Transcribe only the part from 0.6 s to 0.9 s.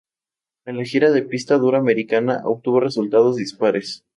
En la